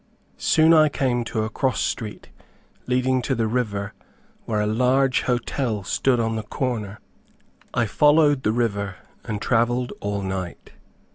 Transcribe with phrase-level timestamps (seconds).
[0.39, 2.29] Soon I came to a cross street,
[2.87, 3.93] leading to the river,
[4.45, 6.99] where a large hotel stood on the corner.
[7.71, 10.71] I followed the river, and travelled all night.